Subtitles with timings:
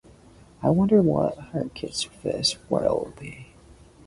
[0.63, 3.49] I wonder what her kid’s first word’ll be.